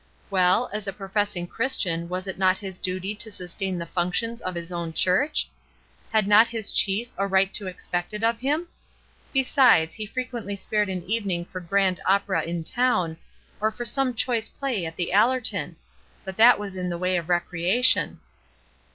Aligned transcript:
Well, 0.31 0.67
as 0.73 0.87
a 0.87 0.93
professing 0.93 1.45
Christian 1.45 2.09
was 2.09 2.25
it 2.27 2.39
not 2.39 2.57
his 2.57 2.79
duty 2.79 3.13
to 3.13 3.29
sustain 3.29 3.77
the 3.77 3.85
functions 3.85 4.41
of 4.41 4.55
his 4.55 4.71
own 4.71 4.93
church? 4.93 5.47
Had 6.11 6.25
not 6.27 6.47
his 6.47 6.71
Chief 6.71 7.11
a 7.19 7.27
right 7.27 7.53
to 7.53 7.67
expect 7.67 8.11
it 8.15 8.23
of 8.23 8.39
him? 8.39 8.67
Besides, 9.31 9.93
he 9.93 10.07
frequently 10.07 10.55
spared 10.55 10.89
an 10.89 11.03
evening 11.03 11.45
for 11.45 11.59
grand 11.59 11.99
opera 12.03 12.41
in 12.41 12.63
town, 12.63 13.17
or 13.59 13.69
for 13.69 13.85
some 13.85 14.15
choice 14.15 14.49
play 14.49 14.87
at 14.87 14.95
The 14.95 15.13
Allerton. 15.13 15.75
But 16.25 16.35
that 16.37 16.57
was 16.57 16.75
in 16.75 16.89
the 16.89 16.97
way 16.97 17.15
of 17.15 17.29
recreation. 17.29 18.21